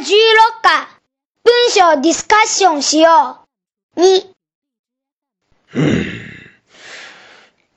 [0.00, 0.04] 16
[0.62, 0.88] 課、
[1.44, 3.44] 文章ディスカッションしよ
[3.96, 4.00] う。
[4.00, 4.32] 2、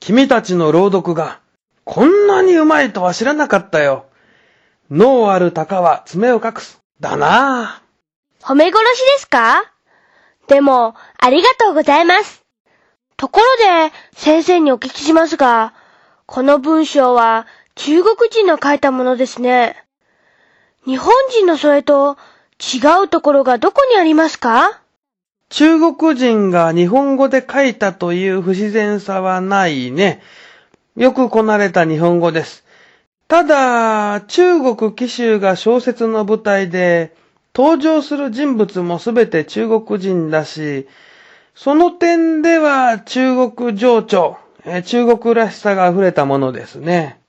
[0.00, 1.40] 君たちの朗読が
[1.84, 4.06] こんなにうまいとは知らなかったよ。
[4.90, 6.80] 脳ある鷹は爪を隠す。
[6.98, 7.82] だな
[8.40, 9.62] 褒め殺しですか？
[10.48, 12.42] でも、ありがとうございます。
[13.18, 15.74] ところで、先生にお聞きしますが、
[16.24, 19.83] この文章は中国人の書いたものですね。
[20.86, 22.18] 日本人のそれと
[22.60, 24.80] 違うところがどこにありますか？
[25.48, 30.22] 中国人が日本語で書いたという不自然さはないね。
[30.96, 32.64] よくこなれた日本語です。
[33.28, 37.16] ただ、中国奇襲が小説の舞台で、
[37.54, 40.86] 登場する人物もすべて中国人だし、
[41.54, 47.20] その点では中国情緒、えー中国らしさが溢れたものですね。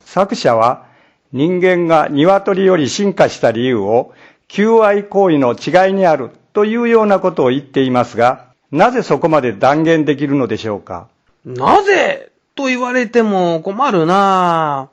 [0.00, 0.86] 作者は
[1.34, 4.14] 人間が鶏より進化した理由を
[4.46, 11.08] 求愛行為の違いにあるというようなことを言っていますが、なぜそこまで断言できるのでしょうか？
[11.44, 14.90] なぜと言われても困るな。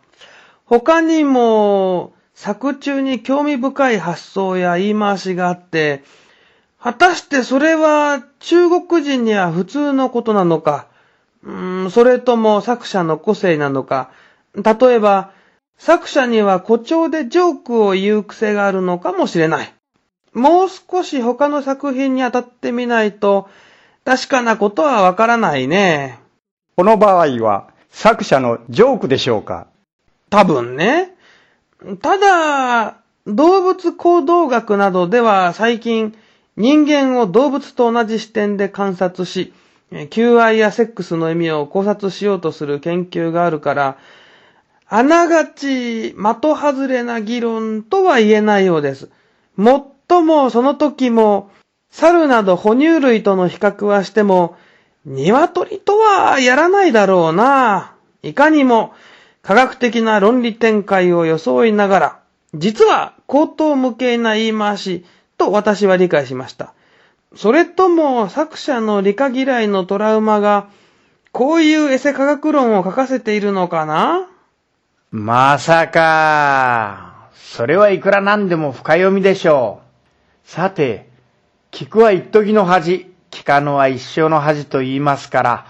[0.65, 6.03] 他にも、作中に興味深い発想や言い回しがあって、
[6.79, 10.87] 果たしてそれは中国人には普通のことなのか、
[11.43, 11.51] う
[11.85, 14.09] んそれとも作者の個性なのか、
[14.55, 15.33] 例えば、
[15.77, 19.73] 作者には誇張でジョークを言う癖があるのかもしれない。
[20.33, 23.49] もう少し他の作品に当たってみないと、
[24.05, 26.19] 確かなことはわからないね。
[26.77, 29.67] この場合は作者のジョークでしょうか？
[30.29, 31.15] 多分ね。
[32.01, 36.15] ただ、動物行動学などでは最近
[36.55, 39.53] 人間を動物と同じ視点で観察し、
[39.91, 43.97] えー求愛やセックスの意味を考察しようとする研究があるから、
[44.93, 49.09] あながち的外れな議論とは言えないようです。
[49.55, 51.49] もっともその時も、
[51.91, 54.57] 猿など哺乳類との比較はしても、
[55.05, 57.95] 鶏とはやらないだろうな。
[58.21, 58.93] いかにも、
[59.41, 62.19] 科学的な論理展開を装いながら、
[62.53, 65.05] 実は口頭無形な言い回し
[65.37, 66.73] と私は理解しました。
[67.37, 70.67] それとも作者の理科嫌いのトラウマが、
[71.31, 74.27] こういうエセ科学論を書かせているのかな？
[75.13, 79.81] まさか、それはいくらなんでも深読みでしょ
[80.45, 80.49] う。
[80.49, 81.09] さて、
[81.69, 85.65] 聞くは一時の恥、聞かぬは一生の恥と言いますから、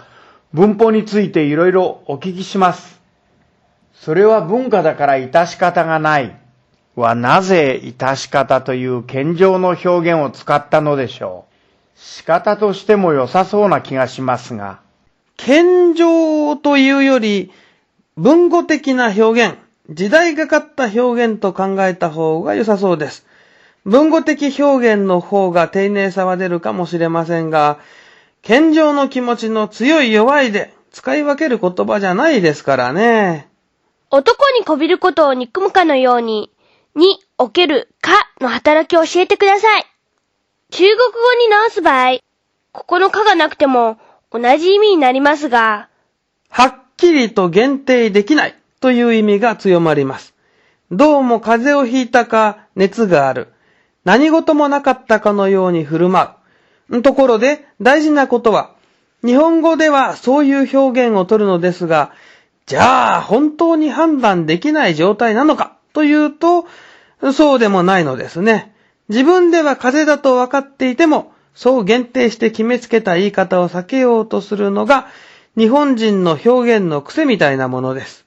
[0.52, 3.00] 文法についていろいろお聞きします。
[3.94, 6.36] それは文化だから致し方がない。
[6.94, 11.46] はなぜ致し方という謙譲の表現を使ったのでしょ
[11.96, 11.98] う。
[11.98, 14.78] 仕方としても良さそうな気がしますが。
[15.36, 17.50] 謙譲というより、
[18.16, 19.56] 文語的な表現、
[19.88, 23.26] 時代がかった表現と考えた方が良さそうです。
[23.84, 27.78] 文語的表現の方が丁寧さは出るかもしれませんが、
[28.42, 33.48] 謙譲の気持ちの強い弱いで使い分ける言葉じゃないですからね。
[34.10, 36.52] 男にこびることを憎むかのように、
[36.94, 39.86] におけるかの働きを教えてください。
[40.70, 42.18] 中国語に直す場合、
[42.72, 43.98] ここのかがなくても
[44.30, 45.88] 同じ意味になりますが、
[46.50, 50.34] はっきりと限定できないという意味が強まります。
[50.92, 53.48] どうも風邪をひいたか熱がある。
[54.04, 56.30] 何事もなかったかのように振る舞
[56.90, 57.02] う。
[57.02, 58.76] ところで大事なことは、
[59.24, 62.12] 日本語ではそういう表現を取るのですが、
[62.66, 66.66] じゃあ本当に判断できない状態なのかというと、
[67.32, 68.76] そうでもないのですね。
[69.08, 75.08] 自分では風邪だと分かっていても、そう限定して決めつけた言い方を避けようとするのが、
[75.56, 78.24] 日本人の表現の癖みたいなものです。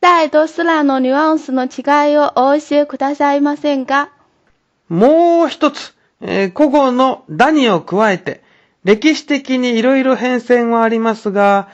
[0.00, 4.10] 大多スラのニュアンスの違いをお教えくださいませんか？
[4.88, 8.42] もう一つ、えー古語のダニを加えて、
[8.84, 11.68] 歴史的にいろいろ変遷はありますが、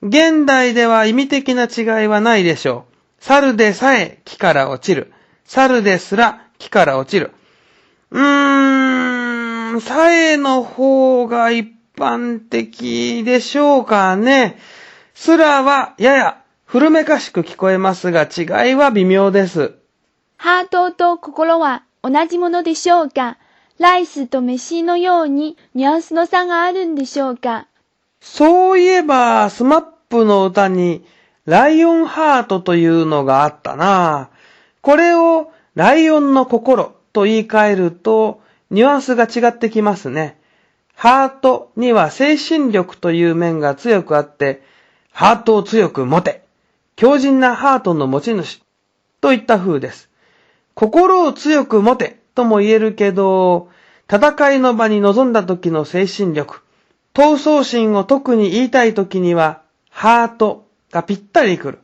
[0.00, 2.94] 現代では意味的な違いはないでしょう。
[3.18, 5.12] 猿でさえ木から落ちる。
[5.44, 7.32] 猿ですら木から落ちる。
[8.10, 14.58] うーん、さえの方が一般的でしょうかね。
[15.14, 19.74] すらはやや古めかしく聞こえますが違いは微妙です。
[20.36, 23.38] ハートと心は同じものでしょうか？
[23.78, 27.66] ライスと飯のようにニュアンスの差があるんでしょうか？
[28.20, 31.04] そういえば、スマップの歌に、
[31.44, 34.30] ライオンハートというのがあったな
[34.82, 38.40] これを、ライオンの心と言い換えると、
[38.70, 40.35] ニュアンスが違ってきますね。
[40.96, 44.62] ハートには精神力という面が強くあって、
[45.12, 46.42] ハートを強く持て。
[46.96, 48.62] 強靭なハートの持ち主。
[49.20, 50.08] といった風です。
[50.72, 53.68] 心を強く持てとも言えるけど、
[54.10, 56.62] 戦いの場に臨んだ時の精神力、
[57.12, 59.60] 闘争心を特に言いたい時には、
[59.90, 61.78] ハートがぴったりくる。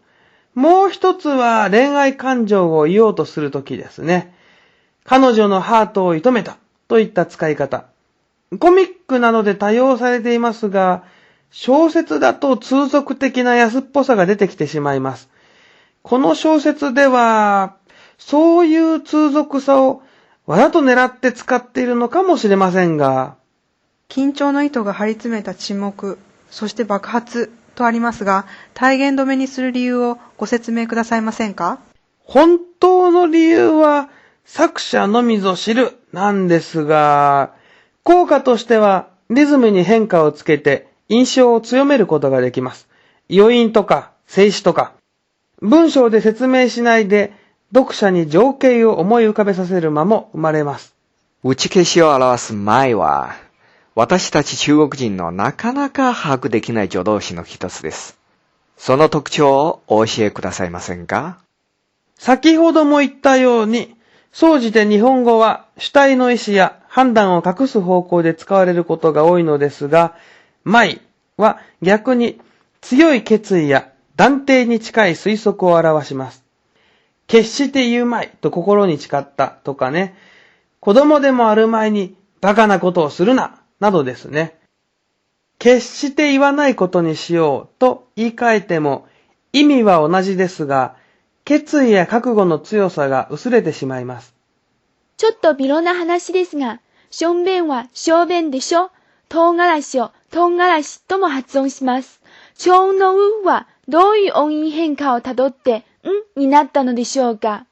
[0.55, 4.35] もう一つは恋愛感情を言おうとする時ですね。
[5.05, 6.57] 彼女のハートを射止めた
[6.89, 7.92] といった使い方。
[8.59, 11.05] コミックなどで多用されていますが、
[11.51, 15.29] 小説だと通俗的な安っぽさが出てきてしまいます。
[16.03, 17.77] この小説では、
[18.19, 20.03] そういう通俗さを
[20.47, 23.37] わざと狙って使っているのかもしれませんが、
[24.09, 26.19] 緊張の糸が張り詰めた沈黙、
[26.51, 31.79] そして爆発とありますが、体現止めにする理由をご説明くださいませんか？
[32.19, 34.11] 本当の理由は
[34.45, 37.55] 作者のみぞ知るなんですが、
[38.05, 42.89] 効果としてはリズムに変化をつけて印象を強めることができます。
[43.31, 44.93] 余韻とか静止とか、
[45.61, 47.33] 文章で説明しないで
[47.75, 50.95] 読者に情景を思い浮かべさせる間も生まれます。
[51.45, 53.35] 打ち消しを表す前は、
[53.95, 58.19] 私たち中国人のなかなか把握できない助動詞の一つです。
[58.77, 61.39] その特徴をお教えくださいませんか？
[62.19, 63.97] 先ほども言ったように、
[64.33, 70.15] 総じて日本語は主体の意思や判断を隠す方向で使われることが多いのですが、
[70.63, 71.01] 前
[71.39, 72.39] は逆に
[72.83, 76.45] 強い決意や断定に近い推測を表します。
[77.27, 80.15] 決して言うまいと心に誓ったとかね、
[80.81, 84.59] 子供でもある前にバカなことをするな、などですね。
[85.59, 89.07] 決して言わないことにしようと言い換えても
[89.55, 90.97] 意味は同じですが、
[91.47, 94.42] 決意や覚悟の強さが薄れてしまいます。
[95.23, 96.81] ちょっと微妙な話ですが、
[97.13, 98.91] しょんべんは小便でしょ？
[99.29, 102.21] 唐辛子を唐辛子とも発音します。
[102.59, 105.85] 超音のうはどういう音韻変化をたどって
[106.37, 107.67] んになったのでしょうか？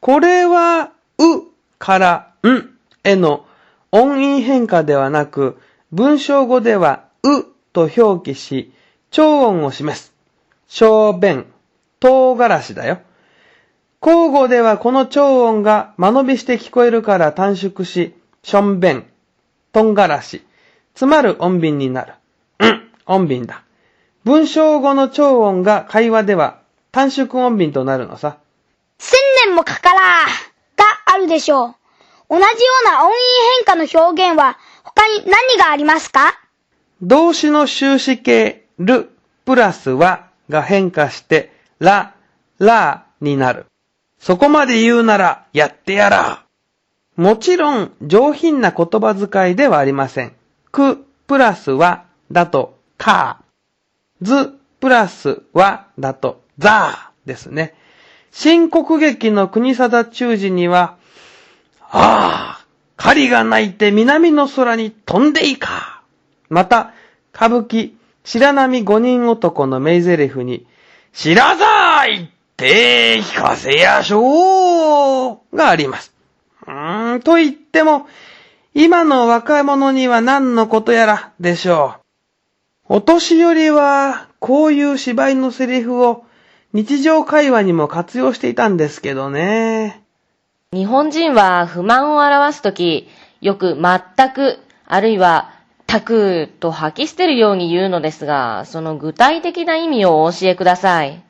[0.00, 1.44] これは、う
[1.78, 3.46] からんへの
[3.90, 5.58] 音韻変化ではなく、
[5.90, 8.74] 文章語ではうと表記し、
[9.10, 10.12] 超音を示す。
[10.68, 11.46] 小便、
[11.98, 12.98] 唐辛子だよ。
[14.04, 19.06] 交互ではこの超音が間延びして聞こえるから短縮し、しょんべん、
[19.72, 20.44] とんがらし、
[20.94, 22.12] つまる音便になる。
[22.58, 23.62] うん、音便だ。
[24.24, 26.60] 文章語の超音が会話では
[26.92, 28.36] 短縮音便となるのさ。
[28.98, 29.16] 千
[29.46, 30.00] 年もかから
[30.76, 31.74] があるでしょう。
[32.28, 32.48] 同じよ
[32.82, 33.16] うな音韻
[33.56, 36.38] 変化の表現は他に何がありますか？
[37.00, 39.08] 動詞の終止形、る、
[39.46, 42.14] プラスはが変化して、ら、
[42.58, 43.64] らになる。
[44.24, 46.44] そこまで言うなら、やってやら。
[47.14, 50.32] もちろん、上品な言葉遣いではありません。
[50.72, 53.42] く、プラスは、だと、か。
[54.22, 57.74] ず、プラスは、だと、ざですね。
[58.32, 60.96] 新国劇の国定中時には、
[61.90, 62.64] ああ、
[62.96, 66.02] 狩りが鳴いて南の空に飛んでいか。
[66.48, 66.94] また、
[67.34, 67.92] 歌舞伎、
[68.24, 70.66] 白波五人男の名台詞に、
[71.12, 76.14] 知らざーいって聞かせやしょうがあります。
[76.66, 78.06] うーん、と言っても、
[78.74, 81.96] 今の若者には何のことやらでしょ
[82.88, 82.94] う。
[82.96, 86.24] お年寄りは、こういう芝居のセリフを
[86.72, 90.02] 日常会話にも活用していたんですけどね。
[90.72, 93.08] 日本人は不満を表すとき、
[93.40, 95.50] よく全く、あるいは、
[95.86, 101.22] たくと吐き捨てるように言うのですが、その具体的な意味をお教えください。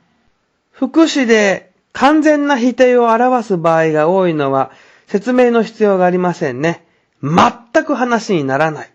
[0.74, 4.72] 副詞で完全な否定を表す場合が多いのは
[5.06, 6.84] 説明の必要がありませんね。
[7.22, 8.90] 全く話にならない。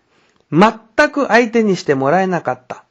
[0.52, 2.84] 全く相手にしてもらえなかった。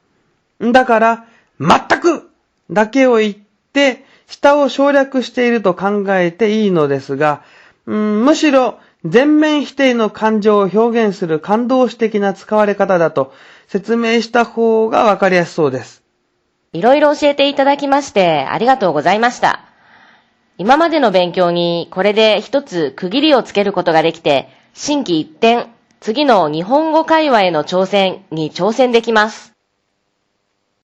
[0.60, 1.24] だから、
[1.58, 2.30] 全く
[2.70, 3.34] だけを言っ
[3.72, 7.42] て、下を省略していると考えていいのですが、
[7.86, 13.32] うんむしろ全面否定の感情を表現する感動詞的な使われ方だと
[13.66, 16.02] 説明した方がわかりやすそうです。
[16.72, 19.64] いろいろ教えていただきましてありがとうございました。
[20.56, 25.66] 今までの勉強にこれで一つ区切りをつけることができて、新規一点、
[25.98, 29.49] 次の日本語会話への挑戦に挑戦できます。